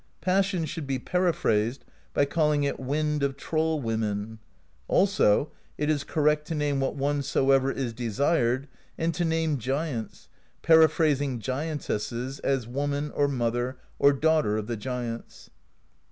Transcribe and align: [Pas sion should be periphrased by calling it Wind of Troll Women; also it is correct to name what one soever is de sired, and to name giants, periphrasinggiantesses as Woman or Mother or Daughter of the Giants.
[Pas 0.19 0.43
sion 0.47 0.65
should 0.65 0.87
be 0.87 0.97
periphrased 0.97 1.81
by 2.15 2.25
calling 2.25 2.63
it 2.63 2.79
Wind 2.79 3.21
of 3.21 3.37
Troll 3.37 3.79
Women; 3.79 4.39
also 4.87 5.51
it 5.77 5.91
is 5.91 6.03
correct 6.03 6.47
to 6.47 6.55
name 6.55 6.79
what 6.79 6.95
one 6.95 7.21
soever 7.21 7.71
is 7.71 7.93
de 7.93 8.09
sired, 8.09 8.67
and 8.97 9.13
to 9.13 9.23
name 9.23 9.59
giants, 9.59 10.27
periphrasinggiantesses 10.63 12.39
as 12.43 12.65
Woman 12.67 13.11
or 13.11 13.27
Mother 13.27 13.77
or 13.99 14.11
Daughter 14.11 14.57
of 14.57 14.65
the 14.65 14.75
Giants. 14.75 15.51